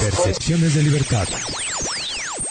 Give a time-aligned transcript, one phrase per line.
[0.00, 1.26] Percepciones de libertad.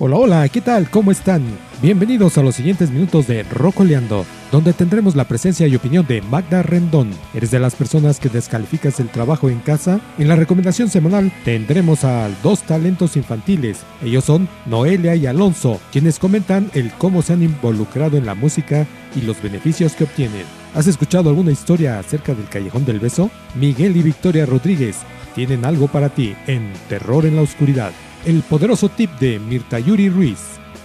[0.00, 0.90] Hola, hola, ¿qué tal?
[0.90, 1.44] ¿Cómo están?
[1.80, 6.64] Bienvenidos a los siguientes minutos de Rocoleando, donde tendremos la presencia y opinión de Magda
[6.64, 7.12] Rendón.
[7.32, 10.00] ¿Eres de las personas que descalificas el trabajo en casa?
[10.18, 13.82] En la recomendación semanal tendremos a dos talentos infantiles.
[14.02, 18.88] Ellos son Noelia y Alonso, quienes comentan el cómo se han involucrado en la música
[19.14, 20.42] y los beneficios que obtienen.
[20.74, 23.30] ¿Has escuchado alguna historia acerca del Callejón del Beso?
[23.54, 24.96] Miguel y Victoria Rodríguez
[25.36, 27.92] tienen algo para ti en Terror en la Oscuridad.
[28.26, 30.38] El poderoso tip de Mirta Yuri Ruiz.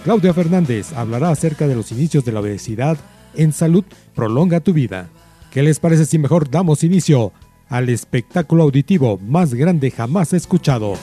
[0.04, 2.98] Claudia Fernández hablará acerca de los inicios de la obesidad
[3.34, 3.82] en salud
[4.14, 5.08] prolonga tu vida.
[5.50, 7.32] ¿Qué les parece si mejor damos inicio
[7.70, 10.96] al espectáculo auditivo más grande jamás escuchado?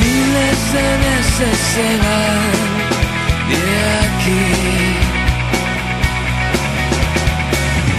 [0.00, 2.52] Miles de veces se van
[3.50, 3.62] de
[4.02, 4.46] aquí.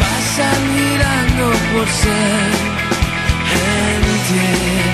[0.01, 2.51] Pasan mirando por ser
[3.53, 4.90] gentil.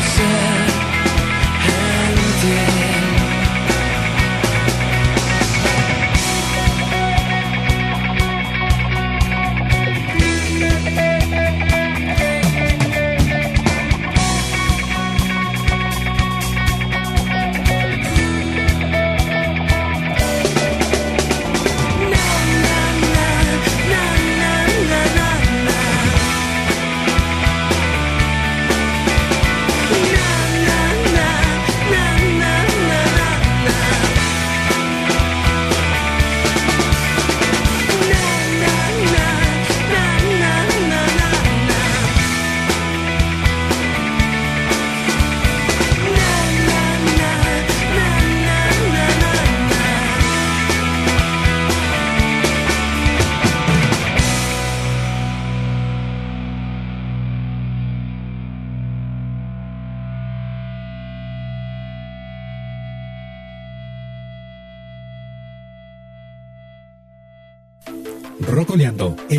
[0.00, 0.47] said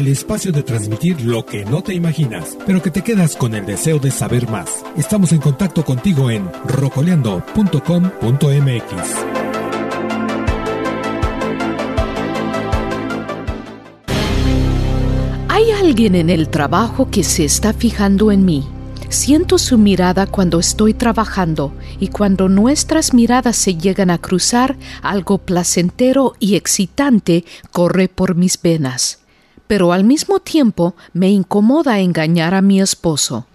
[0.09, 3.99] espacio de transmitir lo que no te imaginas, pero que te quedas con el deseo
[3.99, 4.83] de saber más.
[4.97, 8.93] Estamos en contacto contigo en rocoleando.com.mx.
[15.47, 18.67] Hay alguien en el trabajo que se está fijando en mí.
[19.09, 25.39] Siento su mirada cuando estoy trabajando y cuando nuestras miradas se llegan a cruzar, algo
[25.39, 29.18] placentero y excitante corre por mis venas.
[29.69, 33.45] Pero al mismo tiempo me incomoda engañar a mi esposo.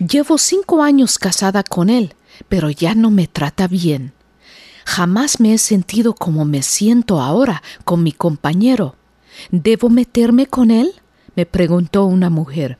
[0.00, 2.16] Llevo cinco años casada con él,
[2.48, 4.12] pero ya no me trata bien.
[4.84, 8.96] Jamás me he sentido como me siento ahora con mi compañero.
[9.52, 10.92] ¿Debo meterme con él?
[11.36, 12.76] me preguntó una mujer.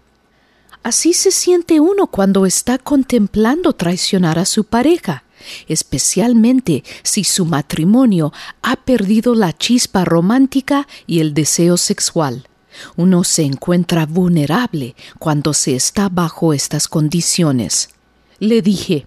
[0.83, 5.23] Así se siente uno cuando está contemplando traicionar a su pareja,
[5.69, 8.33] especialmente si su matrimonio
[8.63, 12.50] ha perdido la chispa romántica y el deseo sexual.
[12.97, 17.91] Uno se encuentra vulnerable cuando se está bajo estas condiciones.
[18.39, 19.07] Le dije,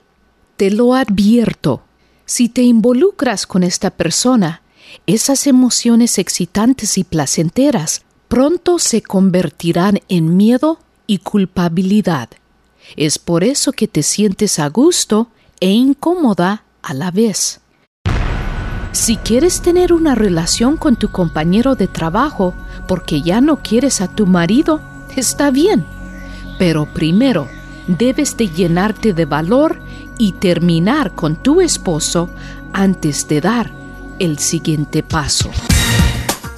[0.57, 1.81] te lo advierto,
[2.25, 4.61] si te involucras con esta persona,
[5.07, 12.29] esas emociones excitantes y placenteras pronto se convertirán en miedo y culpabilidad.
[12.95, 15.27] Es por eso que te sientes a gusto
[15.59, 17.59] e incómoda a la vez.
[18.93, 22.53] Si quieres tener una relación con tu compañero de trabajo
[22.87, 24.81] porque ya no quieres a tu marido,
[25.15, 25.83] está bien.
[26.59, 27.47] Pero primero
[27.87, 29.81] debes de llenarte de valor
[30.19, 32.29] y terminar con tu esposo
[32.71, 33.71] antes de dar
[34.19, 35.49] el siguiente paso.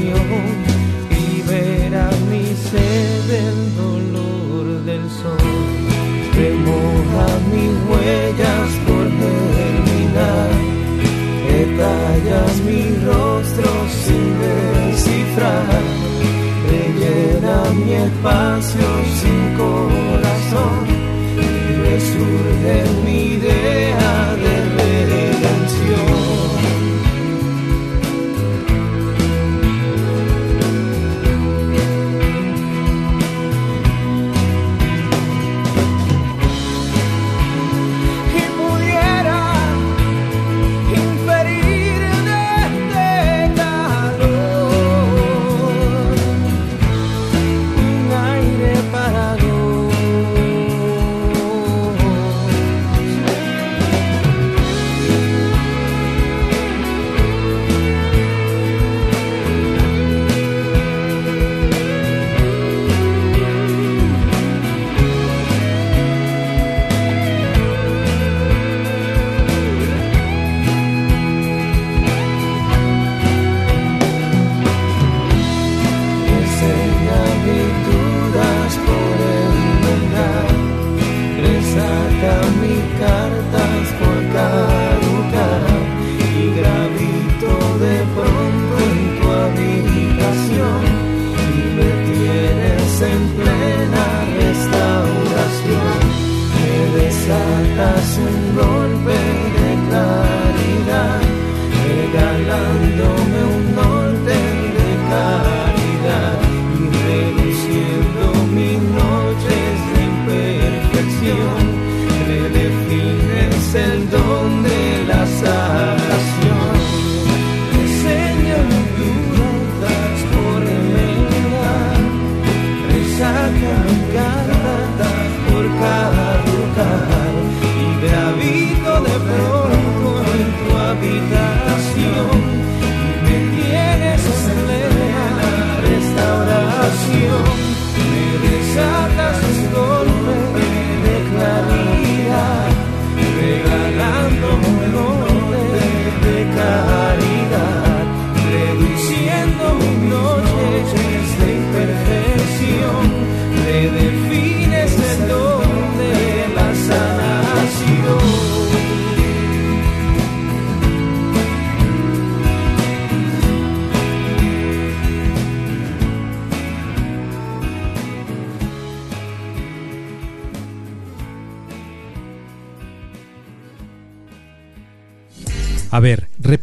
[0.00, 5.38] y verás mi sed del dolor del sol.
[6.34, 10.50] Remoja mis huellas por terminar.
[11.50, 13.70] Detallas mi rostro
[14.04, 15.82] sin descifrar.
[16.70, 18.97] Rellena mi espacio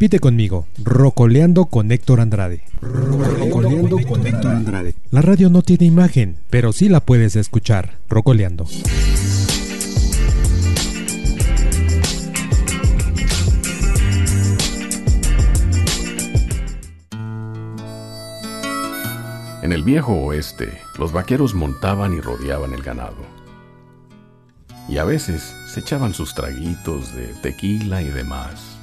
[0.06, 0.68] repite conmigo.
[0.84, 2.62] Rocoleando con Héctor Andrade.
[2.80, 4.94] Rocoleando con Héctor Andrade.
[5.10, 7.98] La radio no tiene imagen, pero sí la puedes escuchar.
[8.08, 8.68] Rocoleando.
[19.64, 20.70] En el viejo oeste,
[21.00, 23.16] los vaqueros montaban y rodeaban el ganado.
[24.88, 28.75] Y a veces se echaban sus traguitos de tequila y demás.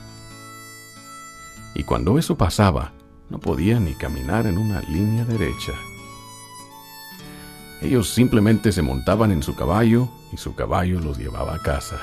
[1.75, 2.93] Y cuando eso pasaba,
[3.31, 5.73] no podían ni caminar en una línea derecha.
[7.81, 12.01] Ellos simplemente se montaban en su caballo y su caballo los llevaba a casa.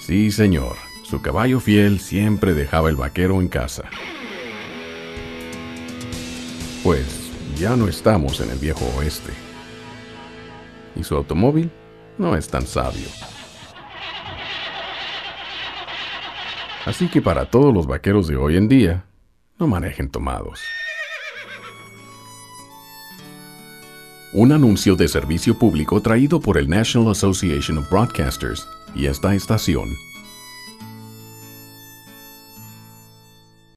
[0.00, 3.84] Sí, señor, su caballo fiel siempre dejaba el vaquero en casa.
[6.82, 9.32] Pues ya no estamos en el viejo oeste.
[10.96, 11.70] Y su automóvil
[12.16, 13.06] no es tan sabio.
[16.90, 19.04] Así que para todos los vaqueros de hoy en día,
[19.60, 20.58] no manejen tomados.
[24.32, 29.88] Un anuncio de servicio público traído por el National Association of Broadcasters y esta estación.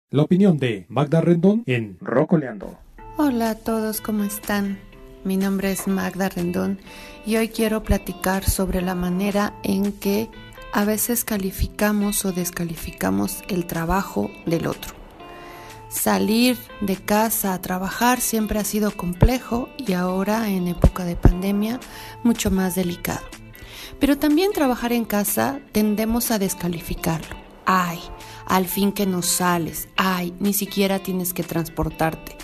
[0.09, 2.79] La opinión de Magda Rendón en Rocoleando.
[3.17, 4.79] Hola a todos, ¿cómo están?
[5.23, 6.79] Mi nombre es Magda Rendón
[7.27, 10.29] y hoy quiero platicar sobre la manera en que
[10.73, 14.95] a veces calificamos o descalificamos el trabajo del otro.
[15.87, 21.79] Salir de casa a trabajar siempre ha sido complejo y ahora en época de pandemia
[22.23, 23.21] mucho más delicado.
[23.99, 27.35] Pero también trabajar en casa tendemos a descalificarlo.
[27.67, 27.99] Ay,
[28.47, 29.87] al fin que no sales.
[29.95, 32.35] Ay, ni siquiera tienes que transportarte.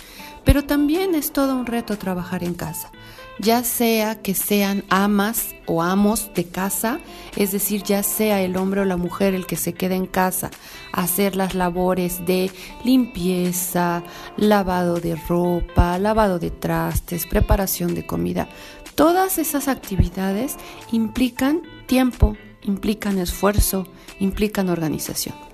[0.44, 2.92] Pero también es todo un reto trabajar en casa,
[3.40, 7.00] ya sea que sean amas o amos de casa,
[7.36, 10.50] es decir, ya sea el hombre o la mujer el que se quede en casa
[10.92, 12.50] hacer las labores de
[12.84, 14.02] limpieza,
[14.36, 18.48] lavado de ropa, lavado de trastes, preparación de comida.
[18.94, 20.56] Todas esas actividades
[20.92, 23.86] implican tiempo, implican esfuerzo,
[24.18, 25.49] implican organización.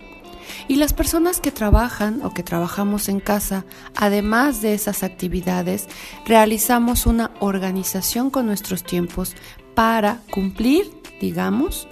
[0.68, 5.86] Y las personas que trabajan o que trabajamos en casa, además de esas actividades,
[6.26, 9.34] realizamos una organización con nuestros tiempos
[9.74, 11.86] para cumplir, digamos,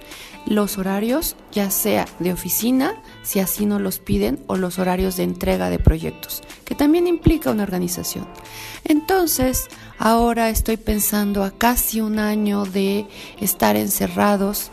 [0.45, 5.23] los horarios, ya sea de oficina, si así nos los piden, o los horarios de
[5.23, 8.27] entrega de proyectos, que también implica una organización.
[8.83, 9.67] Entonces,
[9.97, 13.07] ahora estoy pensando a casi un año de
[13.39, 14.71] estar encerrados,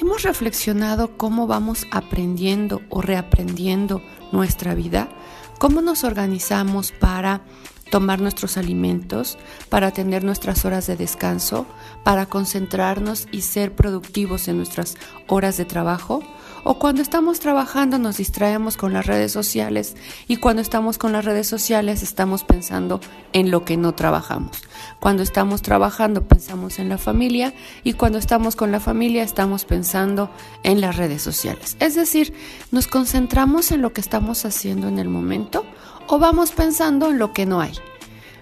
[0.00, 4.00] ¿Hemos reflexionado cómo vamos aprendiendo o reaprendiendo
[4.32, 5.10] nuestra vida?
[5.58, 7.42] ¿Cómo nos organizamos para
[7.90, 9.36] tomar nuestros alimentos,
[9.68, 11.66] para tener nuestras horas de descanso,
[12.02, 16.22] para concentrarnos y ser productivos en nuestras horas de trabajo?
[16.62, 19.96] O cuando estamos trabajando nos distraemos con las redes sociales
[20.28, 23.00] y cuando estamos con las redes sociales estamos pensando
[23.32, 24.62] en lo que no trabajamos.
[24.98, 30.30] Cuando estamos trabajando pensamos en la familia y cuando estamos con la familia estamos pensando
[30.62, 31.76] en las redes sociales.
[31.80, 32.34] Es decir,
[32.70, 35.64] nos concentramos en lo que estamos haciendo en el momento
[36.08, 37.72] o vamos pensando en lo que no hay.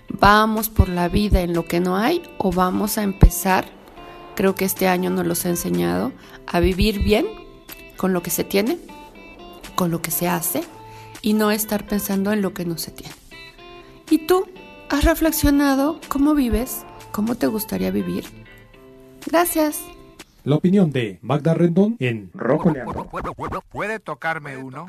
[0.08, 3.66] Vamos por la vida en lo que no hay o vamos a empezar,
[4.34, 6.12] creo que este año nos los ha enseñado,
[6.46, 7.26] a vivir bien
[7.98, 8.78] con lo que se tiene,
[9.74, 10.62] con lo que se hace
[11.20, 13.14] y no estar pensando en lo que no se tiene.
[14.08, 14.46] ¿Y tú
[14.88, 16.86] has reflexionado cómo vives?
[17.12, 18.24] ¿Cómo te gustaría vivir?
[19.26, 19.82] Gracias.
[20.44, 23.06] La opinión de Magda Rendón en Rojo Leandro.
[23.70, 24.86] ¿Puede tocarme uno?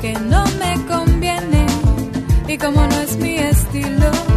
[0.00, 1.66] que no me conviene
[2.48, 4.31] y como no es mi estilo.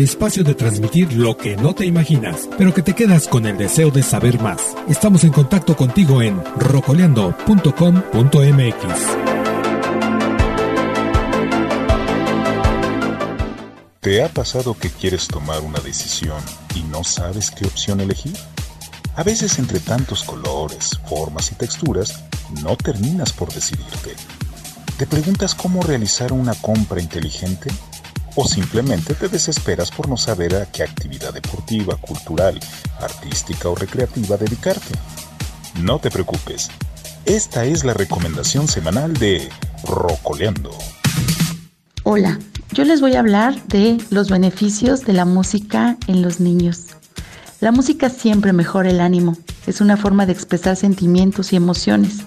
[0.00, 3.90] Espacio de transmitir lo que no te imaginas, pero que te quedas con el deseo
[3.90, 4.76] de saber más.
[4.88, 8.80] Estamos en contacto contigo en rocoleando.com.mx.
[14.00, 16.40] ¿Te ha pasado que quieres tomar una decisión
[16.74, 18.32] y no sabes qué opción elegir?
[19.16, 22.24] A veces entre tantos colores, formas y texturas,
[22.62, 24.14] no terminas por decidirte.
[24.96, 27.70] ¿Te preguntas cómo realizar una compra inteligente?
[28.36, 32.58] O simplemente te desesperas por no saber a qué actividad deportiva, cultural,
[33.00, 34.94] artística o recreativa dedicarte.
[35.82, 36.70] No te preocupes,
[37.24, 39.48] esta es la recomendación semanal de
[39.84, 40.70] Rocoleando.
[42.02, 42.38] Hola,
[42.72, 46.86] yo les voy a hablar de los beneficios de la música en los niños.
[47.60, 52.24] La música siempre mejora el ánimo, es una forma de expresar sentimientos y emociones.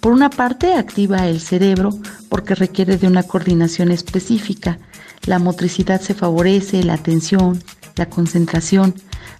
[0.00, 1.90] Por una parte, activa el cerebro
[2.28, 4.78] porque requiere de una coordinación específica
[5.26, 7.62] la motricidad se favorece, la atención,
[7.96, 8.94] la concentración.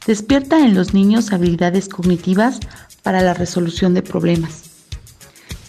[0.07, 2.61] Despierta en los niños habilidades cognitivas
[3.03, 4.64] para la resolución de problemas.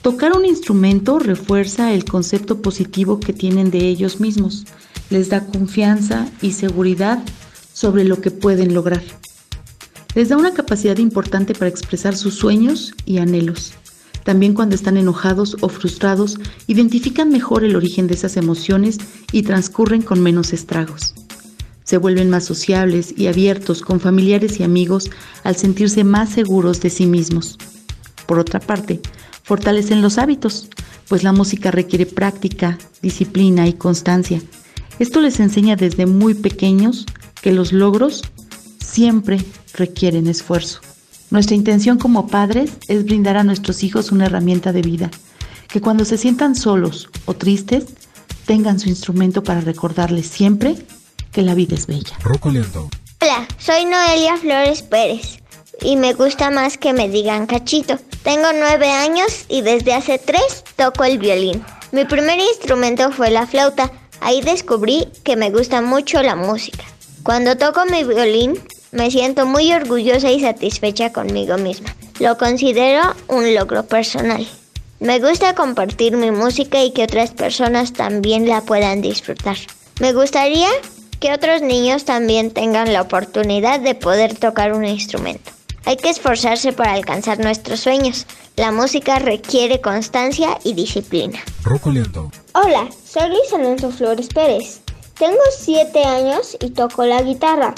[0.02, 4.66] Tocar un instrumento refuerza el concepto positivo que tienen de ellos mismos,
[5.10, 7.20] les da confianza y seguridad
[7.74, 9.02] sobre lo que pueden lograr.
[10.14, 13.74] Les da una capacidad importante para expresar sus sueños y anhelos.
[14.24, 18.98] También cuando están enojados o frustrados, identifican mejor el origen de esas emociones
[19.32, 21.14] y transcurren con menos estragos.
[21.84, 25.10] Se vuelven más sociables y abiertos con familiares y amigos
[25.44, 27.58] al sentirse más seguros de sí mismos.
[28.26, 29.02] Por otra parte,
[29.44, 30.70] fortalecen los hábitos,
[31.10, 34.42] pues la música requiere práctica, disciplina y constancia.
[35.00, 37.06] Esto les enseña desde muy pequeños
[37.42, 38.24] que los logros
[38.80, 40.80] siempre requieren esfuerzo.
[41.34, 45.10] Nuestra intención como padres es brindar a nuestros hijos una herramienta de vida,
[45.68, 47.86] que cuando se sientan solos o tristes,
[48.46, 50.76] tengan su instrumento para recordarles siempre
[51.32, 52.16] que la vida es bella.
[53.20, 55.40] Hola, soy Noelia Flores Pérez
[55.82, 57.98] y me gusta más que me digan cachito.
[58.22, 61.64] Tengo nueve años y desde hace tres toco el violín.
[61.92, 63.92] Mi primer instrumento fue la flauta.
[64.22, 66.84] Ahí descubrí que me gusta mucho la música.
[67.24, 68.60] Cuando toco mi violín,
[68.94, 71.96] Me siento muy orgullosa y satisfecha conmigo misma.
[72.20, 74.48] Lo considero un logro personal.
[75.00, 79.58] Me gusta compartir mi música y que otras personas también la puedan disfrutar.
[80.00, 80.70] Me gustaría
[81.20, 85.50] que otros niños también tengan la oportunidad de poder tocar un instrumento.
[85.86, 88.28] Hay que esforzarse para alcanzar nuestros sueños.
[88.58, 91.40] La música requiere constancia y disciplina.
[92.54, 94.82] Hola, soy Luis Alonso Flores Pérez.
[95.18, 97.74] Tengo 7 años y toco la guitarra.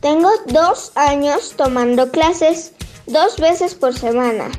[0.00, 2.72] Tengo 2 años tomando clases
[3.06, 4.50] dos veces por semana.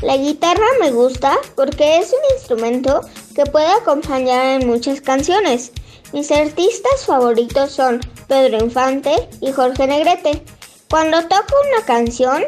[0.00, 3.02] La guitarra me gusta porque es un instrumento
[3.34, 5.72] que puede acompañar en muchas canciones.
[6.14, 10.42] Mis artistas favoritos son Pedro Infante y Jorge Negrete.
[10.88, 12.44] Cuando toco una canción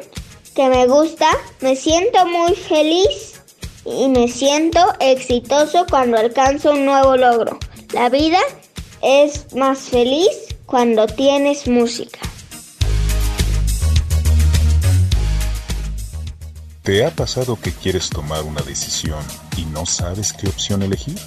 [0.55, 1.29] que me gusta,
[1.61, 3.35] me siento muy feliz
[3.85, 7.59] y me siento exitoso cuando alcanzo un nuevo logro.
[7.93, 8.39] La vida
[9.03, 10.31] es más feliz
[10.65, 12.30] cuando tienes música.
[16.83, 19.23] ¿Te ha pasado que quieres tomar una decisión
[19.59, 21.19] y no sabes qué opción elegir?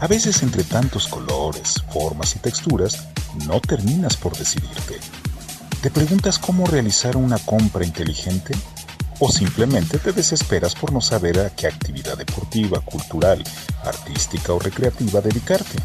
[0.00, 3.06] A veces entre tantos colores, formas y texturas,
[3.46, 4.98] no terminas por decidirte.
[5.82, 8.54] ¿Te preguntas cómo realizar una compra inteligente?
[9.20, 13.44] ¿O simplemente te desesperas por no saber a qué actividad deportiva, cultural,
[13.84, 15.78] artística o recreativa dedicarte?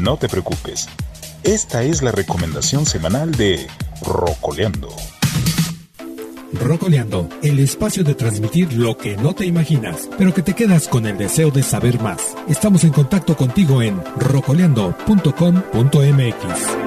[0.00, 0.88] No te preocupes,
[1.42, 3.66] esta es la recomendación semanal de
[4.00, 4.88] Rocoleando.
[6.60, 11.06] Rocoleando, el espacio de transmitir lo que no te imaginas, pero que te quedas con
[11.06, 12.34] el deseo de saber más.
[12.48, 16.86] Estamos en contacto contigo en rocoleando.com.mx.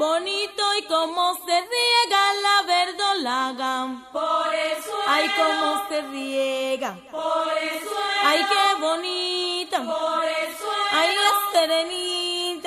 [0.00, 3.72] bonito y cómo se riega la verdolaga.
[4.12, 5.04] Por el suelo.
[5.06, 6.96] Ay, cómo se riega.
[7.10, 8.24] Por el suelo.
[8.24, 9.76] Ay, qué bonita.
[9.78, 10.92] Por el suelo.
[10.92, 11.30] Ay, la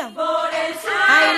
[0.03, 0.13] serenita.
[0.13, 1.32] Por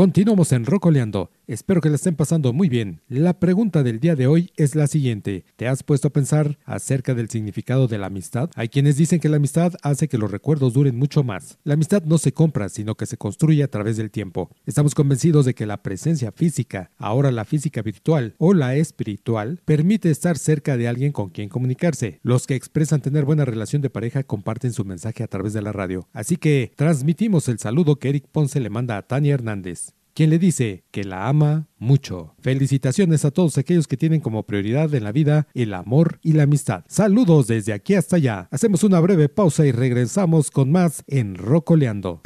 [0.00, 3.00] Continuamos en Rocoleando, Espero que la estén pasando muy bien.
[3.08, 5.44] La pregunta del día de hoy es la siguiente.
[5.56, 8.50] ¿Te has puesto a pensar acerca del significado de la amistad?
[8.54, 11.58] Hay quienes dicen que la amistad hace que los recuerdos duren mucho más.
[11.64, 14.48] La amistad no se compra, sino que se construye a través del tiempo.
[14.64, 20.08] Estamos convencidos de que la presencia física, ahora la física virtual o la espiritual, permite
[20.12, 22.20] estar cerca de alguien con quien comunicarse.
[22.22, 25.72] Los que expresan tener buena relación de pareja comparten su mensaje a través de la
[25.72, 26.06] radio.
[26.12, 30.38] Así que transmitimos el saludo que Eric Ponce le manda a Tania Hernández quien le
[30.38, 32.34] dice que la ama mucho.
[32.40, 36.44] Felicitaciones a todos aquellos que tienen como prioridad en la vida el amor y la
[36.44, 36.84] amistad.
[36.88, 38.48] Saludos desde aquí hasta allá.
[38.50, 42.22] Hacemos una breve pausa y regresamos con más en Rocoleando.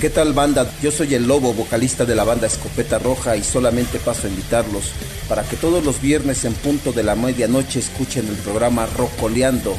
[0.00, 0.70] ¿Qué tal banda?
[0.82, 4.92] Yo soy el Lobo, vocalista de la banda Escopeta Roja y solamente paso a invitarlos
[5.26, 9.74] para que todos los viernes en punto de la medianoche escuchen el programa Rocoleando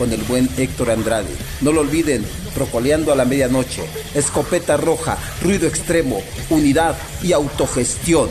[0.00, 1.28] con el buen Héctor Andrade.
[1.60, 2.24] No lo olviden,
[2.56, 3.82] Rocoleando a la medianoche,
[4.14, 8.30] Escopeta Roja, Ruido Extremo, Unidad y Autogestión.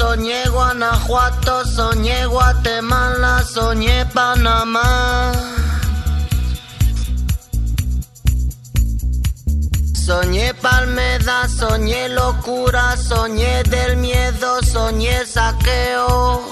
[0.00, 5.32] Soñé Guanajuato, soñé Guatemala, soñé Panamá.
[10.06, 16.50] Soñé palmeda, soñé locura, soñé del miedo, soñé saqueo.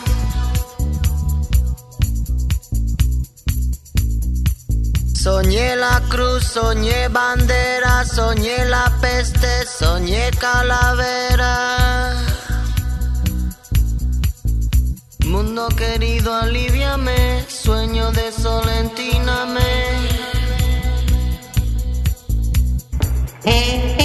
[5.25, 12.28] Soñé la cruz, soñé bandera, soñé la peste, soñé calavera.
[15.39, 19.61] Mundo querido, aliviame, sueño de solentíname.
[23.45, 23.98] Sueño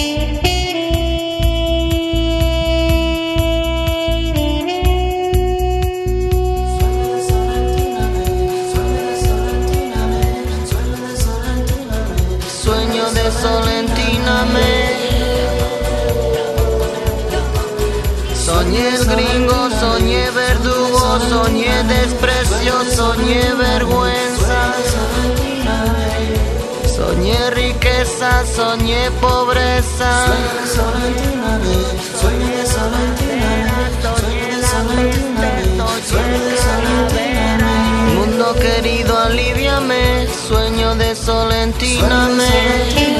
[22.24, 24.74] desprecio, soñé vergüenza.
[26.96, 30.26] Soñé riqueza, soñé pobreza.
[38.14, 43.13] Mundo querido, aliviame, sueño de solentíname.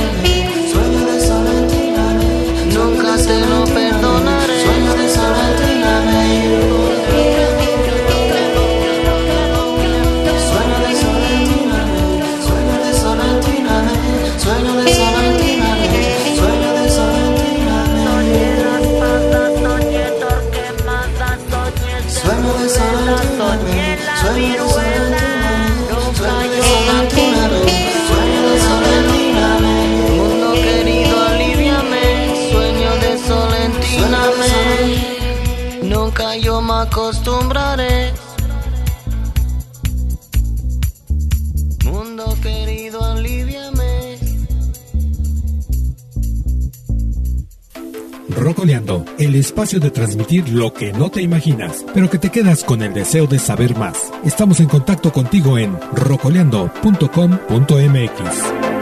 [49.34, 53.26] Espacio de transmitir lo que no te imaginas, pero que te quedas con el deseo
[53.26, 54.10] de saber más.
[54.24, 58.74] Estamos en contacto contigo en rocoleando.com.mx.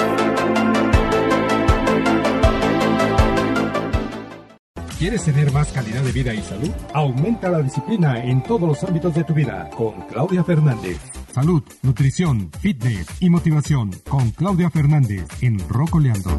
[5.03, 6.71] ¿Quieres tener más calidad de vida y salud?
[6.95, 10.97] Aumenta la disciplina en todos los ámbitos de tu vida con Claudia Fernández.
[11.33, 16.39] Salud, nutrición, fitness y motivación con Claudia Fernández en Rocoleando.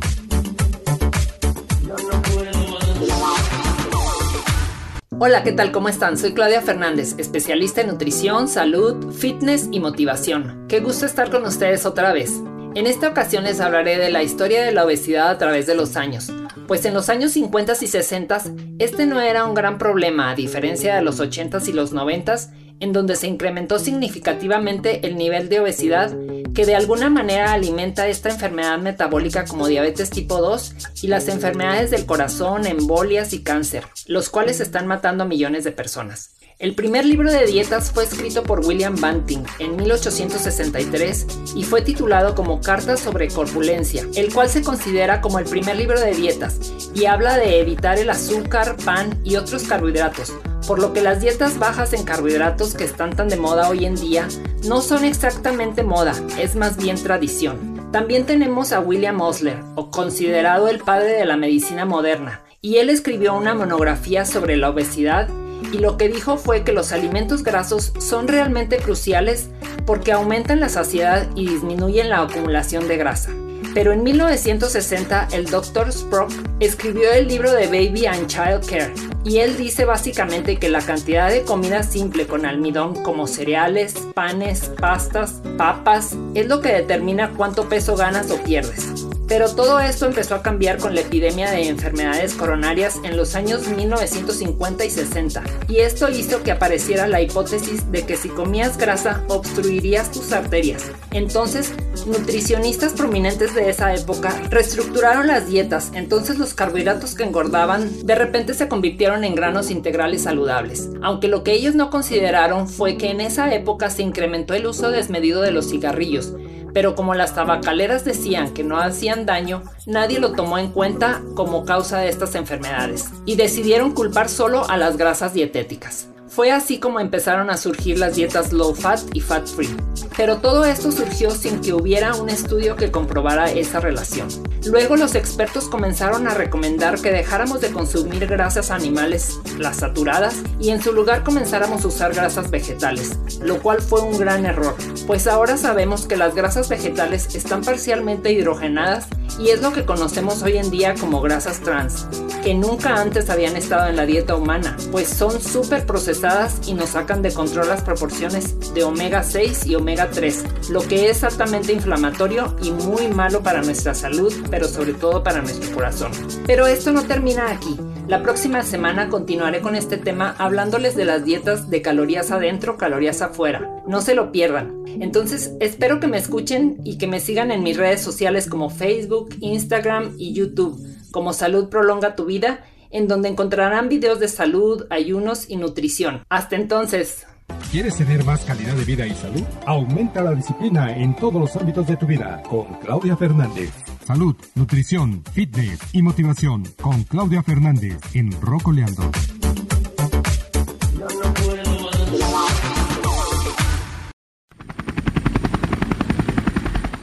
[5.19, 5.71] Hola, ¿qué tal?
[5.71, 6.17] ¿Cómo están?
[6.17, 10.65] Soy Claudia Fernández, especialista en nutrición, salud, fitness y motivación.
[10.67, 12.41] Qué gusto estar con ustedes otra vez.
[12.75, 15.95] En esta ocasión les hablaré de la historia de la obesidad a través de los
[15.95, 16.33] años,
[16.67, 18.41] pues en los años 50 y 60
[18.79, 22.93] este no era un gran problema, a diferencia de los 80s y los 90s, en
[22.93, 26.15] donde se incrementó significativamente el nivel de obesidad
[26.53, 31.89] que de alguna manera alimenta esta enfermedad metabólica como diabetes tipo 2 y las enfermedades
[31.89, 36.35] del corazón, embolias y cáncer, los cuales están matando a millones de personas.
[36.59, 42.35] El primer libro de dietas fue escrito por William Banting en 1863 y fue titulado
[42.35, 47.05] como Cartas sobre corpulencia, el cual se considera como el primer libro de dietas y
[47.05, 50.33] habla de evitar el azúcar, pan y otros carbohidratos,
[50.67, 53.95] por lo que las dietas bajas en carbohidratos que están tan de moda hoy en
[53.95, 54.27] día
[54.65, 57.91] no son exactamente moda, es más bien tradición.
[57.91, 62.89] También tenemos a William Osler, o considerado el padre de la medicina moderna, y él
[62.89, 65.27] escribió una monografía sobre la obesidad
[65.71, 69.49] y lo que dijo fue que los alimentos grasos son realmente cruciales
[69.85, 73.31] porque aumentan la saciedad y disminuyen la acumulación de grasa.
[73.73, 75.91] Pero en 1960 el Dr.
[75.91, 80.81] Sprock escribió el libro de Baby and Child Care y él dice básicamente que la
[80.81, 87.31] cantidad de comida simple con almidón como cereales, panes, pastas, papas es lo que determina
[87.31, 89.05] cuánto peso ganas o pierdes.
[89.27, 93.67] Pero todo esto empezó a cambiar con la epidemia de enfermedades coronarias en los años
[93.67, 99.23] 1950 y 60, y esto hizo que apareciera la hipótesis de que si comías grasa
[99.29, 100.91] obstruirías tus arterias.
[101.11, 101.73] Entonces,
[102.05, 108.53] nutricionistas prominentes de esa época reestructuraron las dietas, entonces los carbohidratos que engordaban de repente
[108.53, 113.21] se convirtieron en granos integrales saludables, aunque lo que ellos no consideraron fue que en
[113.21, 116.33] esa época se incrementó el uso desmedido de los cigarrillos,
[116.73, 121.65] pero como las tabacaleras decían que no hacían daño, nadie lo tomó en cuenta como
[121.65, 126.07] causa de estas enfermedades y decidieron culpar solo a las grasas dietéticas.
[126.35, 129.69] Fue así como empezaron a surgir las dietas low fat y fat free.
[130.17, 134.29] Pero todo esto surgió sin que hubiera un estudio que comprobara esa relación.
[134.65, 140.71] Luego los expertos comenzaron a recomendar que dejáramos de consumir grasas animales, las saturadas, y
[140.71, 145.27] en su lugar comenzáramos a usar grasas vegetales, lo cual fue un gran error, pues
[145.27, 149.07] ahora sabemos que las grasas vegetales están parcialmente hidrogenadas
[149.39, 152.07] y es lo que conocemos hoy en día como grasas trans,
[152.43, 156.89] que nunca antes habían estado en la dieta humana, pues son súper procesadas y nos
[156.89, 161.73] sacan de control las proporciones de omega 6 y omega 3, lo que es altamente
[161.73, 166.11] inflamatorio y muy malo para nuestra salud, pero sobre todo para nuestro corazón.
[166.45, 167.77] Pero esto no termina aquí.
[168.07, 173.21] La próxima semana continuaré con este tema hablándoles de las dietas de calorías adentro, calorías
[173.21, 173.81] afuera.
[173.87, 174.83] No se lo pierdan.
[174.99, 179.29] Entonces, espero que me escuchen y que me sigan en mis redes sociales como Facebook,
[179.39, 180.79] Instagram y YouTube,
[181.11, 186.23] como Salud Prolonga tu Vida en donde encontrarán videos de salud, ayunos y nutrición.
[186.29, 187.25] Hasta entonces.
[187.73, 189.41] ¿Quieres tener más calidad de vida y salud?
[189.65, 193.71] Aumenta la disciplina en todos los ámbitos de tu vida con Claudia Fernández.
[194.05, 199.09] Salud, nutrición, fitness y motivación con Claudia Fernández en Rocoleando.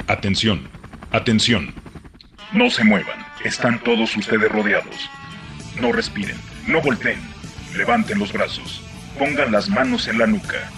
[0.07, 0.68] Atención,
[1.11, 1.75] atención.
[2.53, 5.11] No se muevan, están todos ustedes rodeados.
[5.81, 6.37] No respiren,
[6.68, 7.18] no volteen,
[7.77, 8.85] levanten los brazos,
[9.21, 10.71] pongan las manos en la nuca.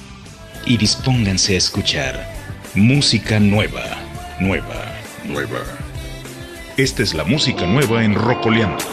[0.66, 2.28] Y dispónganse a escuchar
[2.74, 3.84] música nueva,
[4.40, 4.84] nueva,
[5.24, 5.60] nueva.
[6.76, 8.84] Esta es la música nueva en Rocoleando.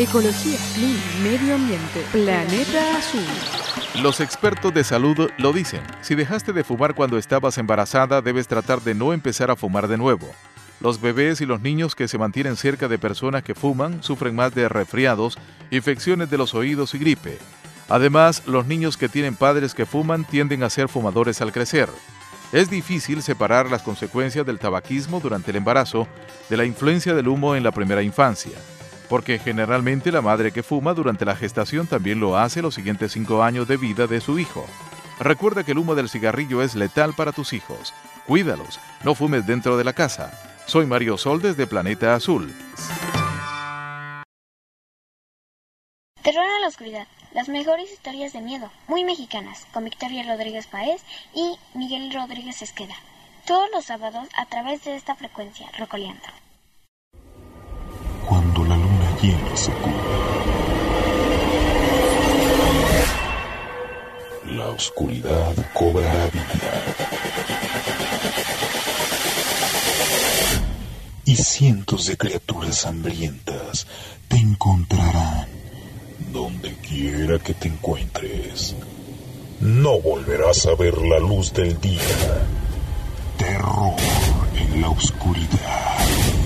[0.00, 3.20] Ecología, clima, medio ambiente, planeta azul.
[4.02, 5.82] Los expertos de salud lo dicen.
[6.00, 9.98] Si dejaste de fumar cuando estabas embarazada, debes tratar de no empezar a fumar de
[9.98, 10.26] nuevo.
[10.80, 14.54] Los bebés y los niños que se mantienen cerca de personas que fuman sufren más
[14.54, 15.36] de resfriados,
[15.70, 17.36] infecciones de los oídos y gripe.
[17.90, 21.90] Además, los niños que tienen padres que fuman tienden a ser fumadores al crecer.
[22.52, 26.08] Es difícil separar las consecuencias del tabaquismo durante el embarazo
[26.48, 28.56] de la influencia del humo en la primera infancia,
[29.10, 33.42] porque generalmente la madre que fuma durante la gestación también lo hace los siguientes cinco
[33.42, 34.64] años de vida de su hijo.
[35.18, 37.92] Recuerda que el humo del cigarrillo es letal para tus hijos.
[38.28, 40.30] Cuídalos, no fumes dentro de la casa.
[40.64, 42.54] Soy Mario Sol desde Planeta Azul.
[46.22, 47.08] Terror a la oscuridad.
[47.32, 51.02] Las mejores historias de miedo, muy mexicanas, con Victoria Rodríguez Paez
[51.34, 52.94] y Miguel Rodríguez Esqueda.
[53.44, 56.28] Todos los sábados a través de esta frecuencia, Rocoleando.
[59.20, 59.92] Se cubre,
[64.56, 66.84] la oscuridad cobra vida.
[71.26, 73.86] Y cientos de criaturas hambrientas
[74.26, 75.48] te encontrarán
[76.32, 78.74] donde quiera que te encuentres.
[79.60, 82.46] No volverás a ver la luz del día.
[83.36, 83.96] Terror
[84.56, 86.39] en la oscuridad.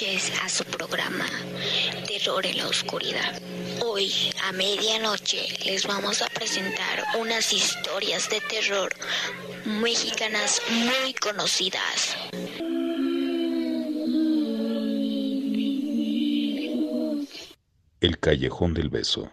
[0.00, 1.26] A su programa
[2.06, 3.42] Terror en la Oscuridad.
[3.84, 4.12] Hoy
[4.44, 8.94] a medianoche les vamos a presentar unas historias de terror
[9.66, 12.16] mexicanas muy conocidas.
[18.00, 19.32] El Callejón del Beso.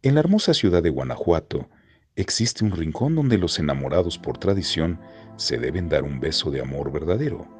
[0.00, 1.68] En la hermosa ciudad de Guanajuato
[2.16, 4.98] existe un rincón donde los enamorados por tradición
[5.36, 7.59] se deben dar un beso de amor verdadero.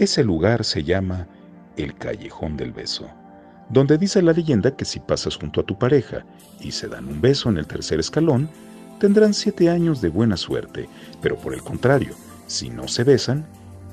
[0.00, 1.28] Ese lugar se llama
[1.76, 3.06] el Callejón del Beso,
[3.68, 6.24] donde dice la leyenda que si pasas junto a tu pareja
[6.58, 8.48] y se dan un beso en el tercer escalón,
[8.98, 10.88] tendrán siete años de buena suerte,
[11.20, 12.14] pero por el contrario,
[12.46, 13.44] si no se besan,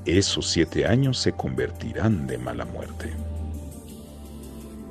[0.06, 3.12] esos siete años se convertirán de mala muerte.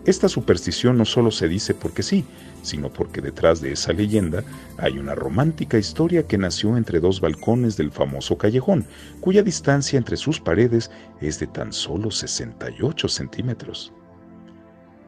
[0.07, 2.25] Esta superstición no solo se dice porque sí,
[2.63, 4.45] sino porque detrás de esa leyenda
[4.79, 8.87] hay una romántica historia que nació entre dos balcones del famoso callejón,
[9.21, 13.93] cuya distancia entre sus paredes es de tan solo 68 centímetros.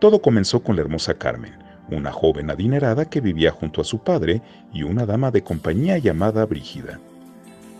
[0.01, 1.53] Todo comenzó con la hermosa Carmen,
[1.93, 4.43] una joven adinerada que vivía junto a su padre
[4.73, 6.99] y una dama de compañía llamada Brígida.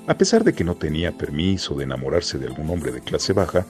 [0.07, 3.67] A pesar de que no tenía permiso de enamorarse de algún hombre de clase baja,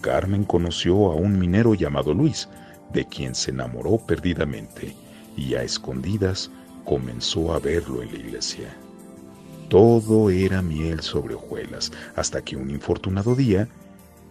[0.00, 2.48] Carmen conoció a un minero llamado Luis,
[2.92, 4.94] de quien se enamoró perdidamente
[5.36, 6.50] y a escondidas
[6.84, 8.74] comenzó a verlo en la iglesia.
[9.68, 13.68] Todo era miel sobre hojuelas, hasta que un infortunado día,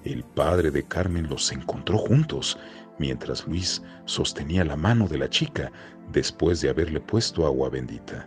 [0.03, 2.58] el padre de Carmen los encontró juntos,
[2.97, 5.72] mientras Luis sostenía la mano de la chica
[6.12, 8.26] después de haberle puesto agua bendita.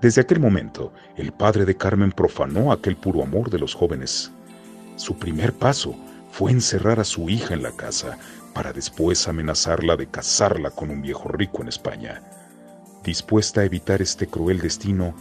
[0.00, 4.30] Desde aquel momento, el padre de Carmen profanó aquel puro amor de los jóvenes.
[4.94, 5.96] Su primer paso
[6.30, 8.16] fue encerrar a su hija en la casa,
[8.58, 12.20] para después amenazarla de casarla con un viejo rico en España.
[13.04, 15.14] Dispuesta a evitar este cruel destino,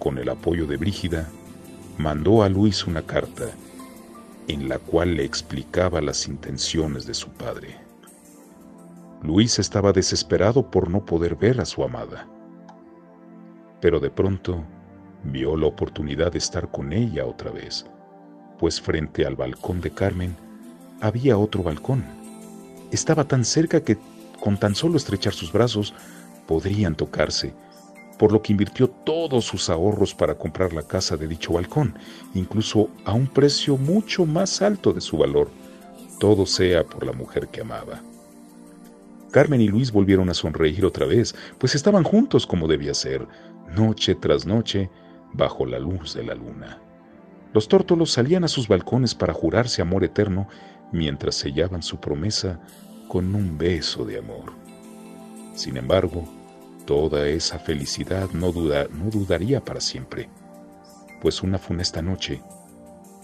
[0.00, 1.28] con el apoyo de Brígida,
[1.98, 3.44] mandó a Luis una carta
[4.48, 7.76] en la cual le explicaba las intenciones de su padre.
[9.22, 12.26] Luis estaba desesperado por no poder ver a su amada,
[13.80, 14.64] pero de pronto
[15.22, 17.86] vio la oportunidad de estar con ella otra vez,
[18.58, 20.34] pues frente al balcón de Carmen
[21.00, 22.18] había otro balcón
[22.90, 23.98] estaba tan cerca que
[24.40, 25.94] con tan solo estrechar sus brazos
[26.46, 27.52] podrían tocarse,
[28.18, 31.94] por lo que invirtió todos sus ahorros para comprar la casa de dicho balcón,
[32.34, 35.50] incluso a un precio mucho más alto de su valor,
[36.18, 38.02] todo sea por la mujer que amaba.
[39.30, 43.26] Carmen y Luis volvieron a sonreír otra vez, pues estaban juntos como debía ser,
[43.74, 44.90] noche tras noche,
[45.32, 46.78] bajo la luz de la luna.
[47.52, 50.48] Los tórtolos salían a sus balcones para jurarse amor eterno
[50.92, 52.60] mientras sellaban su promesa
[53.08, 54.52] con un beso de amor.
[55.54, 56.24] Sin embargo,
[56.86, 60.28] toda esa felicidad no, no dudaría para siempre,
[61.20, 62.40] pues una funesta noche,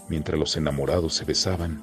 [0.09, 1.81] mientras los enamorados se besaban,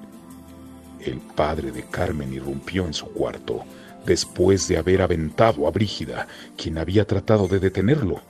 [1.01, 3.64] el padre de Carmen irrumpió en su cuarto,
[4.07, 6.26] después de haber aventado a Brígida,
[6.57, 8.20] quien había tratado de detenerlo.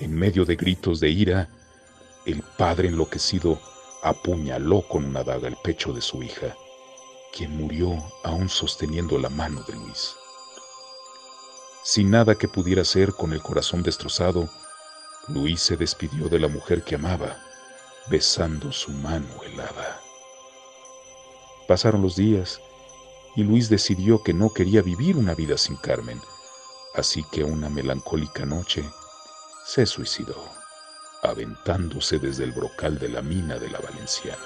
[0.00, 1.48] En medio de gritos de ira,
[2.26, 3.60] el padre enloquecido
[4.02, 6.56] apuñaló con una daga el pecho de su hija,
[7.32, 10.16] quien murió aún sosteniendo la mano de Luis.
[11.82, 14.48] Sin nada que pudiera hacer con el corazón destrozado,
[15.28, 17.38] Luis se despidió de la mujer que amaba,
[18.10, 20.00] besando su mano helada.
[21.66, 22.60] Pasaron los días
[23.36, 26.20] y Luis decidió que no quería vivir una vida sin Carmen,
[26.94, 28.84] así que una melancólica noche
[29.66, 30.57] se suicidó,
[31.22, 34.38] aventándose desde el brocal de la mina de la Valenciana.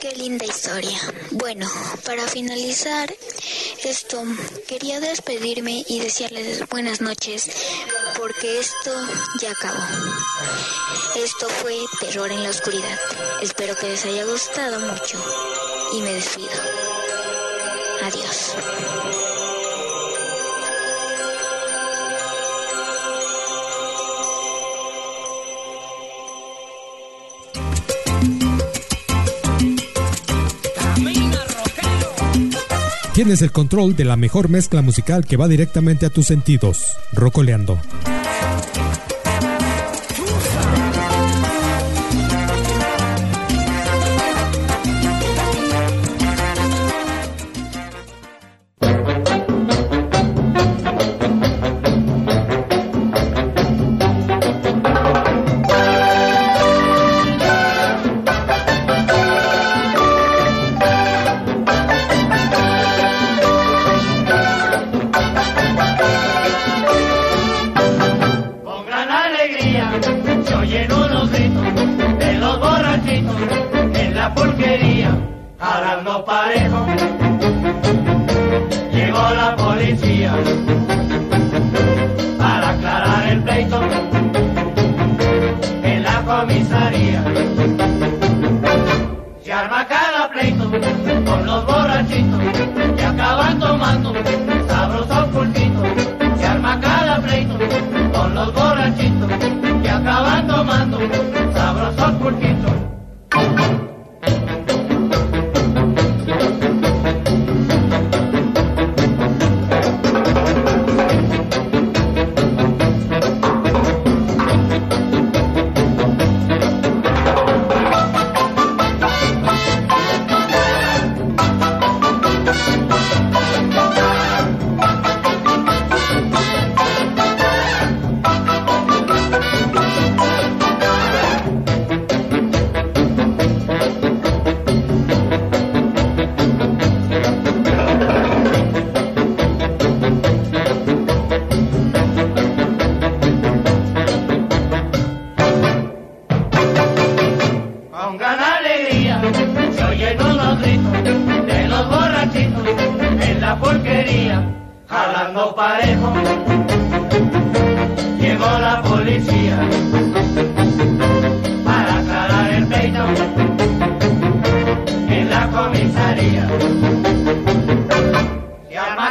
[0.00, 0.98] Qué linda historia.
[1.32, 1.68] Bueno,
[2.04, 3.12] para finalizar
[3.84, 4.22] esto,
[4.66, 7.50] quería despedirme y desearles buenas noches,
[8.18, 8.90] porque esto
[9.40, 9.80] ya acabó.
[11.16, 12.98] Esto fue Terror en la Oscuridad.
[13.40, 15.18] Espero que les haya gustado mucho
[15.92, 16.50] y me despido.
[18.02, 19.37] Adiós.
[33.18, 36.96] Tienes el control de la mejor mezcla musical que va directamente a tus sentidos.
[37.12, 37.80] Rocoleando.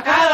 [0.04, 0.27] Se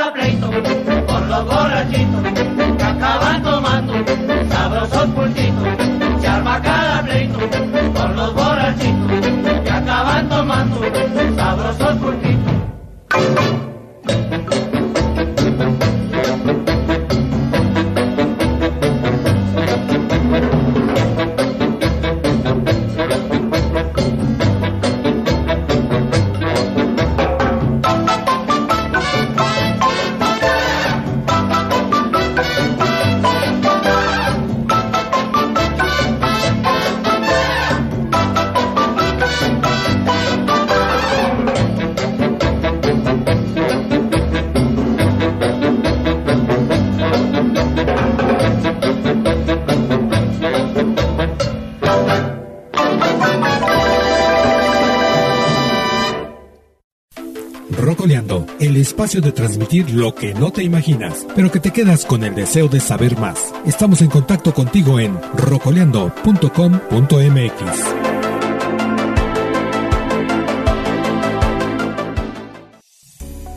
[58.84, 62.68] espacio de transmitir lo que no te imaginas, pero que te quedas con el deseo
[62.68, 63.54] de saber más.
[63.66, 67.64] Estamos en contacto contigo en rocoleando.com.mx.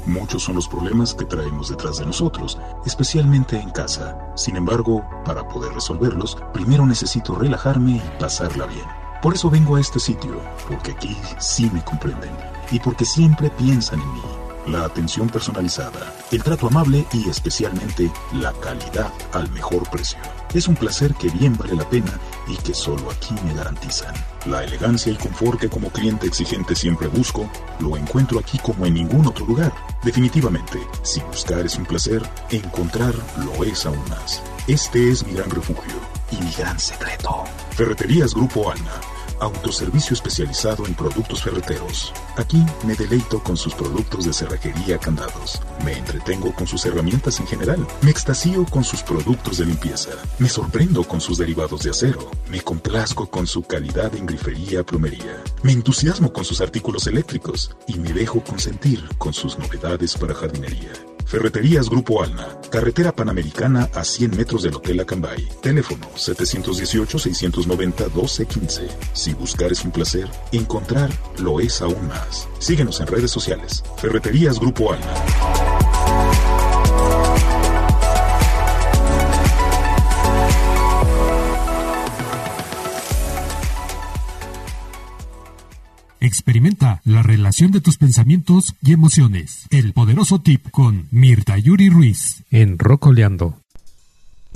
[0.06, 2.56] Muchos son los problemas que traemos detrás de nosotros,
[2.86, 4.16] especialmente en casa.
[4.36, 8.86] Sin embargo, para poder resolverlos, primero necesito relajarme y pasarla bien.
[9.22, 12.30] Por eso vengo a este sitio, porque aquí sí me comprenden
[12.70, 14.20] y porque siempre piensan en mí.
[14.66, 20.18] La atención personalizada, el trato amable y especialmente la calidad al mejor precio.
[20.54, 24.14] Es un placer que bien vale la pena y que solo aquí me garantizan.
[24.46, 27.48] La elegancia y confort que como cliente exigente siempre busco,
[27.80, 29.72] lo encuentro aquí como en ningún otro lugar.
[30.02, 33.14] Definitivamente, si buscar es un placer, encontrar
[33.44, 34.42] lo es aún más.
[34.66, 35.94] Este es mi gran refugio
[36.30, 37.44] y mi gran secreto.
[37.70, 39.15] Ferreterías Grupo Alma.
[39.38, 42.12] Autoservicio especializado en productos ferreteros.
[42.36, 45.60] Aquí me deleito con sus productos de cerrajería candados.
[45.84, 47.86] Me entretengo con sus herramientas en general.
[48.00, 50.10] Me extasío con sus productos de limpieza.
[50.38, 52.30] Me sorprendo con sus derivados de acero.
[52.48, 55.42] Me complazco con su calidad en grifería plomería.
[55.62, 57.76] Me entusiasmo con sus artículos eléctricos.
[57.86, 60.92] Y me dejo consentir con sus novedades para jardinería.
[61.26, 65.48] Ferreterías Grupo Alma, carretera panamericana a 100 metros del Hotel Acambay.
[65.60, 68.86] Teléfono 718-690-1215.
[69.12, 72.46] Si buscar es un placer, encontrar lo es aún más.
[72.60, 73.82] Síguenos en redes sociales.
[73.96, 75.65] Ferreterías Grupo Alma.
[86.26, 89.68] Experimenta la relación de tus pensamientos y emociones.
[89.70, 93.60] El poderoso tip con Mirta Yuri Ruiz en Rocoleando.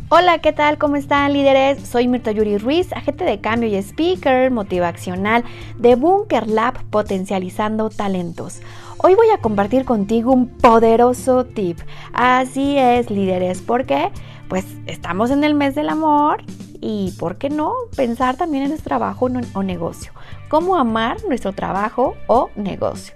[0.08, 0.78] Hola, ¿qué tal?
[0.78, 1.78] ¿Cómo están líderes?
[1.86, 5.44] Soy Mirta Yuri Ruiz, agente de cambio y speaker motivacional
[5.78, 8.58] de Bunker Lab Potencializando Talentos.
[8.96, 11.78] Hoy voy a compartir contigo un poderoso tip.
[12.12, 14.10] Así es, líderes, porque
[14.48, 16.42] pues estamos en el mes del amor
[16.80, 20.12] y, ¿por qué no?, pensar también en nuestro trabajo o negocio.
[20.50, 23.14] ¿Cómo amar nuestro trabajo o negocio?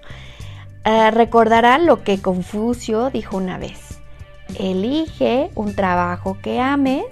[0.85, 3.99] Uh, recordarán lo que Confucio dijo una vez.
[4.57, 7.03] Elige un trabajo que ames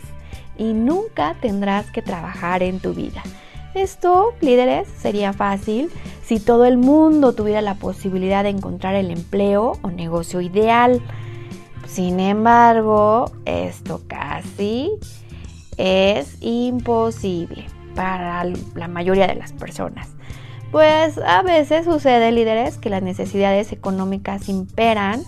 [0.58, 3.22] y nunca tendrás que trabajar en tu vida.
[3.76, 5.92] Esto, líderes, sería fácil
[6.24, 11.02] si todo el mundo tuviera la posibilidad de encontrar el empleo o negocio ideal.
[11.86, 14.90] Sin embargo, esto casi
[15.76, 18.44] es imposible para
[18.76, 20.10] la mayoría de las personas.
[20.72, 25.22] Pues a veces sucede, líderes, que las necesidades económicas imperan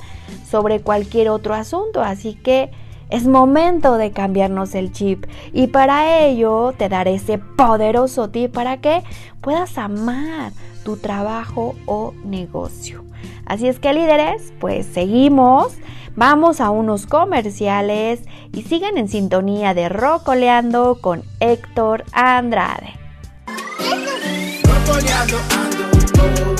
[0.49, 2.71] sobre cualquier otro asunto, así que
[3.09, 8.77] es momento de cambiarnos el chip y para ello te daré ese poderoso tip para
[8.77, 9.03] que
[9.41, 10.51] puedas amar
[10.83, 13.03] tu trabajo o negocio.
[13.45, 15.73] Así es que líderes, pues seguimos,
[16.15, 18.21] vamos a unos comerciales
[18.53, 22.93] y siguen en sintonía de Rocoleando con Héctor Andrade.
[24.63, 26.54] Rocoleando ando,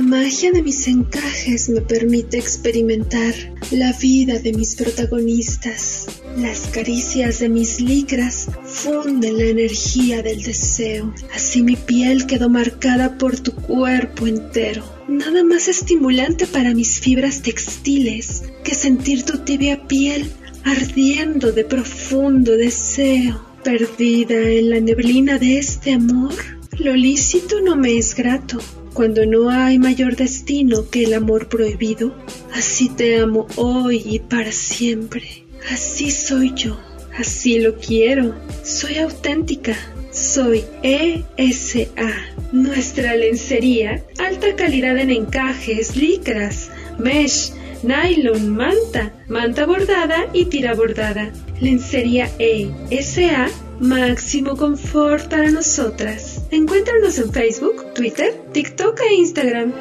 [0.00, 3.34] La magia de mis encajes me permite experimentar
[3.70, 6.06] la vida de mis protagonistas.
[6.38, 11.12] Las caricias de mis licras funden la energía del deseo.
[11.34, 14.82] Así mi piel quedó marcada por tu cuerpo entero.
[15.06, 20.32] Nada más estimulante para mis fibras textiles que sentir tu tibia piel
[20.64, 23.44] ardiendo de profundo deseo.
[23.62, 26.32] Perdida en la neblina de este amor,
[26.78, 28.60] lo lícito no me es grato.
[28.94, 32.14] Cuando no hay mayor destino que el amor prohibido,
[32.52, 35.44] así te amo hoy y para siempre.
[35.70, 36.78] Así soy yo,
[37.16, 38.34] así lo quiero.
[38.64, 39.76] Soy auténtica,
[40.12, 42.12] soy ESA.
[42.52, 51.32] Nuestra lencería, alta calidad en encajes, licras, mesh, nylon, manta, manta bordada y tira bordada.
[51.60, 56.29] Lencería ESA, máximo confort para nosotras.
[56.50, 59.72] Encuéntranos en Facebook, Twitter, TikTok e Instagram.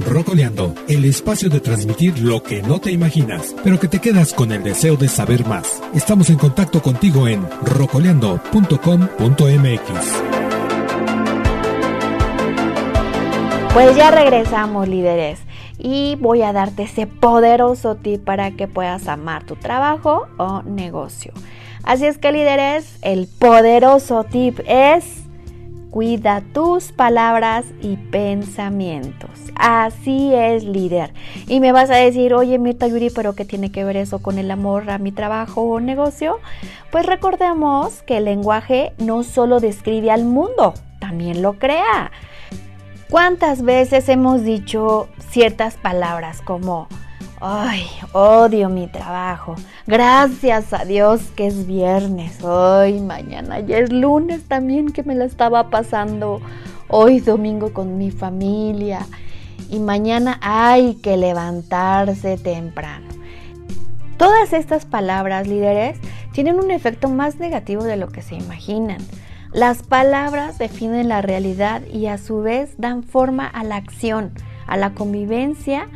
[0.00, 4.50] Rocoleando, el espacio de transmitir lo que no te imaginas, pero que te quedas con
[4.50, 5.80] el deseo de saber más.
[5.94, 10.32] Estamos en contacto contigo en rocoleando.com.mx.
[13.72, 15.38] Pues ya regresamos, líderes,
[15.82, 21.32] y voy a darte ese poderoso tip para que puedas amar tu trabajo o negocio.
[21.82, 25.22] Así es que, líderes, el poderoso tip es
[25.92, 29.28] Cuida tus palabras y pensamientos.
[29.56, 31.12] Así es, líder.
[31.48, 34.38] Y me vas a decir, oye, Mirta Yuri, ¿pero qué tiene que ver eso con
[34.38, 36.38] el amor a mi trabajo o negocio?
[36.90, 42.10] Pues recordemos que el lenguaje no solo describe al mundo, también lo crea.
[43.12, 46.88] ¿Cuántas veces hemos dicho ciertas palabras como,
[47.42, 49.54] ay, odio mi trabajo,
[49.86, 55.26] gracias a Dios que es viernes, hoy, mañana ya es lunes también que me la
[55.26, 56.40] estaba pasando
[56.88, 59.00] hoy domingo con mi familia
[59.68, 63.08] y mañana hay que levantarse temprano.
[64.16, 65.98] Todas estas palabras, líderes,
[66.32, 69.02] tienen un efecto más negativo de lo que se imaginan.
[69.52, 74.32] Las palabras definen la realidad y a su vez dan forma a la acción,
[74.66, 75.88] a la convivencia,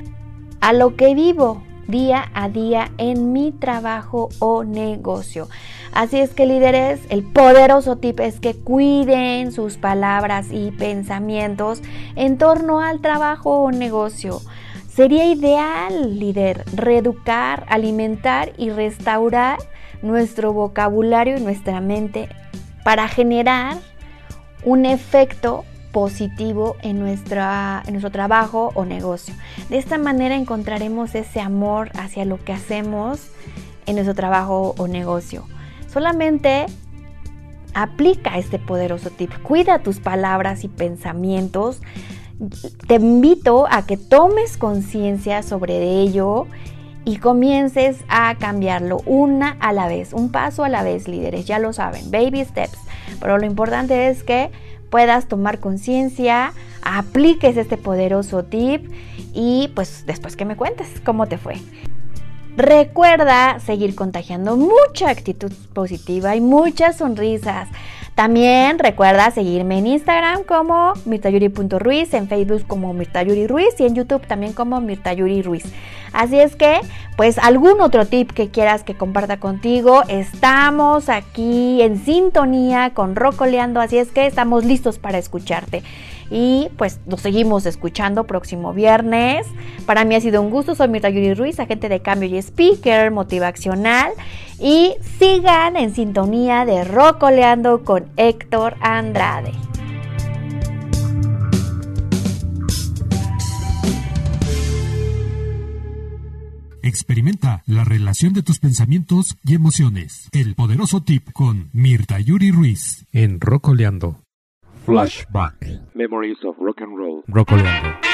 [0.61, 5.48] a lo que vivo día a día en mi trabajo o negocio.
[5.94, 11.80] Así es que líderes, el poderoso tip es que cuiden sus palabras y pensamientos
[12.14, 14.40] en torno al trabajo o negocio.
[14.88, 19.59] Sería ideal, líder, reeducar, alimentar y restaurar
[20.02, 22.28] nuestro vocabulario y nuestra mente
[22.87, 23.78] para generar
[24.62, 29.34] un efecto positivo en, nuestra, en nuestro trabajo o negocio.
[29.68, 33.26] De esta manera encontraremos ese amor hacia lo que hacemos
[33.87, 35.49] en nuestro trabajo o negocio.
[35.93, 36.66] Solamente
[37.74, 39.32] aplica este poderoso tip.
[39.43, 41.82] Cuida tus palabras y pensamientos.
[42.87, 46.47] Te invito a que tomes conciencia sobre ello
[47.07, 51.61] y comiences a cambiarlo una a la vez, un paso a la vez, líderes, ya
[51.61, 52.78] lo saben, baby steps.
[53.20, 54.50] Pero lo importante es que
[54.90, 56.52] puedas tomar conciencia,
[56.82, 58.90] apliques este poderoso tip
[59.32, 61.54] y pues después que me cuentes cómo te fue.
[62.57, 67.68] Recuerda seguir contagiando mucha actitud positiva y muchas sonrisas.
[68.14, 74.26] También recuerda seguirme en Instagram como mirtayuri.ruiz, en Facebook como mirtayuri ruiz y en YouTube
[74.26, 75.64] también como mirtayuri ruiz.
[76.14, 76.80] Así es que,
[77.18, 83.82] pues algún otro tip que quieras que comparta contigo, estamos aquí en sintonía con Rocoleando,
[83.82, 85.82] así es que estamos listos para escucharte.
[86.31, 89.47] Y pues nos seguimos escuchando próximo viernes.
[89.87, 93.11] Para mí ha sido un gusto, soy Mirta Yuri Ruiz, agente de cambio y speaker
[93.11, 94.12] motivacional.
[94.59, 99.53] Y sigan en sintonía de Rocoleando con Héctor Andrade.
[106.83, 110.29] Experimenta la relación de tus pensamientos y emociones.
[110.31, 114.26] El poderoso tip con Mirta Yuri Ruiz en Rocoleando.
[114.87, 115.80] Flashback.
[115.97, 117.22] Memories of Rock and Roll.
[117.28, 118.01] Rocoleando.
[118.01, 118.05] Deep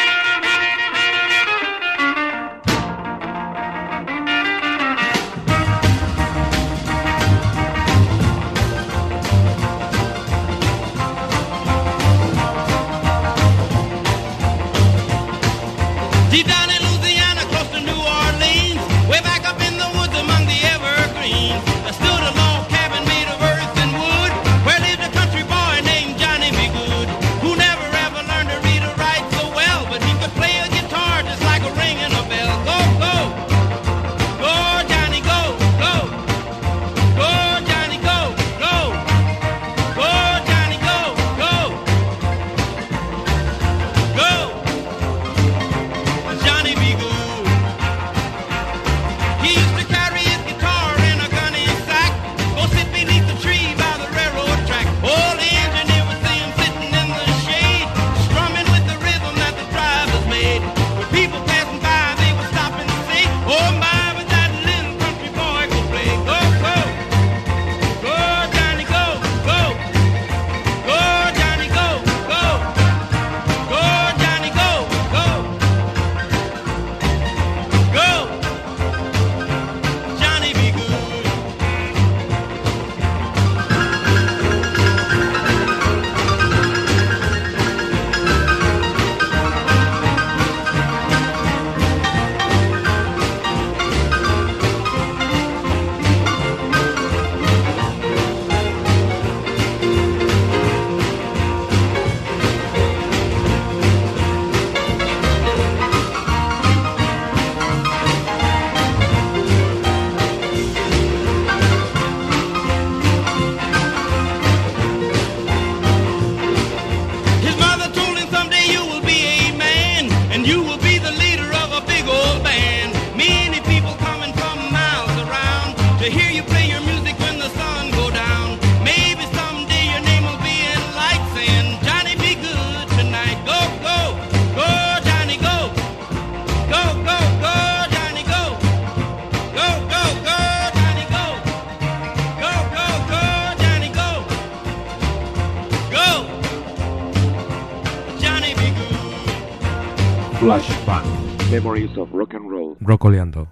[150.42, 151.04] Flashback.
[151.52, 152.76] Memories of Rock and Roll.
[152.80, 153.46] Rocoleando.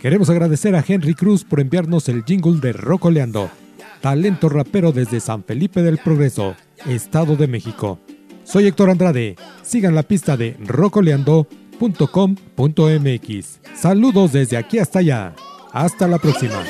[0.00, 3.50] Queremos agradecer a Henry Cruz por enviarnos el jingle de Rocoleando,
[4.00, 6.54] talento rapero desde San Felipe del Progreso.
[6.86, 7.98] Estado de México.
[8.44, 9.34] Soy Héctor Andrade.
[9.62, 13.60] Sigan la pista de rocoleando.com.mx.
[13.74, 15.34] Saludos desde aquí hasta allá.
[15.72, 16.62] Hasta la próxima.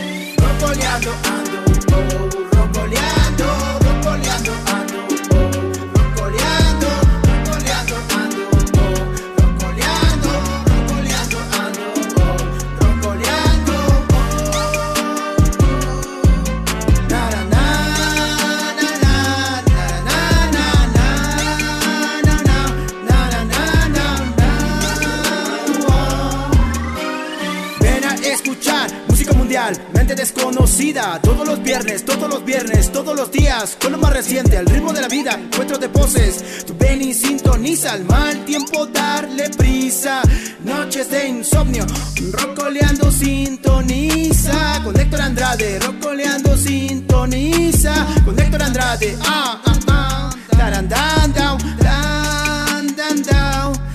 [30.07, 31.21] gente desconocida.
[31.21, 33.77] Todos los viernes, todos los viernes, todos los días.
[33.81, 36.65] Con lo más reciente, al ritmo de la vida, encuentro de poses.
[36.65, 40.23] tu ven y sintoniza al mal tiempo, darle prisa.
[40.63, 41.85] Noches de insomnio,
[42.33, 44.81] rocoleando sintoniza.
[44.85, 48.07] Con Héctor Andrade, rocoleando sintoniza.
[48.25, 50.31] Con Héctor Andrade, ah, ah, ah.
[50.57, 53.86] Tarandan, down, dan, dan, down.